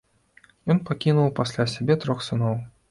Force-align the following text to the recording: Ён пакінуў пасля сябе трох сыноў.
Ён 0.75 0.81
пакінуў 0.91 1.31
пасля 1.41 1.71
сябе 1.77 2.01
трох 2.07 2.27
сыноў. 2.31 2.63